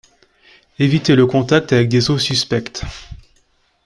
Éviter 0.79 1.15
le 1.15 1.27
contact 1.27 1.73
avec 1.73 1.87
des 1.87 2.09
eaux 2.09 2.17
suspectes. 2.17 2.83